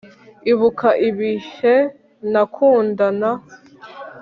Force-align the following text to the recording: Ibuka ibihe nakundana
Ibuka 0.51 0.89
ibihe 1.09 1.75
nakundana 2.31 3.31